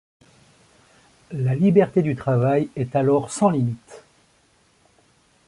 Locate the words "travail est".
2.15-2.95